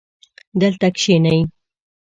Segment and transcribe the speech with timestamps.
[0.61, 1.39] دلته کښېنئ